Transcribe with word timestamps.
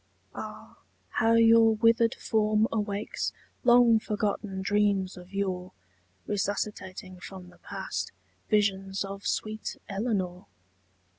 Ah, 0.33 0.79
how 1.09 1.33
your 1.33 1.75
withered 1.75 2.15
form 2.15 2.67
awakes 2.71 3.33
Long 3.63 3.99
forgotten 3.99 4.63
dreams 4.63 5.15
of 5.15 5.31
yore 5.31 5.73
Resuscitating 6.25 7.19
from 7.19 7.49
the 7.49 7.59
past 7.59 8.11
Visions 8.49 9.05
of 9.05 9.27
sweet 9.27 9.77
Eleanor! 9.87 10.47